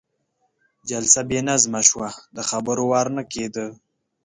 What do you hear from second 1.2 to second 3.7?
بې نظمه شوه، د خبرو وار نه کېده.